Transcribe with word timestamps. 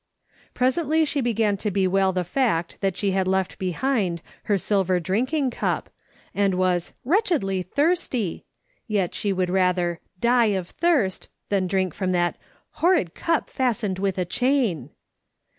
Presently 0.55 1.05
she 1.05 1.21
began 1.21 1.57
to 1.57 1.69
bewail 1.69 2.11
the 2.11 2.23
fact 2.23 2.77
that 2.81 2.97
she 2.97 3.11
had 3.11 3.27
left 3.27 3.59
behind 3.59 4.23
her 4.45 4.57
silver 4.57 4.99
drinking 4.99 5.51
cup, 5.51 5.91
and 6.33 6.55
was" 6.55 6.91
wretchedly 7.05 7.61
thirsty," 7.61 8.43
yet 8.87 9.13
she 9.13 9.31
would 9.31 9.51
rather" 9.51 9.99
die 10.29 10.57
of 10.57 10.69
thirst" 10.69 11.29
than 11.49 11.67
drink 11.67 11.93
from 11.93 12.13
that" 12.13 12.35
horrid 12.81 13.13
cup 13.13 13.47
fastened 13.47 13.99
with 13.99 14.17
a 14.17 14.25
chain." 14.25 14.89